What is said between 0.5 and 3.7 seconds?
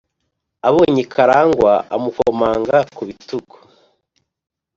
abonye Karangwa amukomanga ku bitugu.